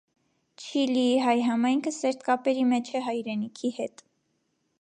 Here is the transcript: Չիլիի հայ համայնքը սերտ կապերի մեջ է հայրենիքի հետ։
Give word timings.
Չիլիի 0.67 1.19
հայ 1.25 1.35
համայնքը 1.49 1.95
սերտ 1.99 2.25
կապերի 2.31 2.67
մեջ 2.73 2.93
է 3.01 3.05
հայրենիքի 3.11 3.75
հետ։ 3.81 4.07